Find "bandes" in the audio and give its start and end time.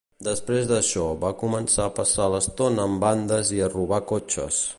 3.07-3.53